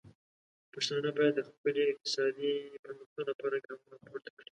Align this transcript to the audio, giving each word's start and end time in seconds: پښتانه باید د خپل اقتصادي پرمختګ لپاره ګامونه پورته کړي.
پښتانه 0.73 1.09
باید 1.17 1.33
د 1.37 1.41
خپل 1.49 1.75
اقتصادي 1.91 2.53
پرمختګ 2.83 3.23
لپاره 3.31 3.63
ګامونه 3.65 3.97
پورته 4.05 4.29
کړي. 4.37 4.49